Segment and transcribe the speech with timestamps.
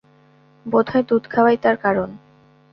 [0.65, 2.09] বোধ হয় দুধ খাওয়াই তার কারণ।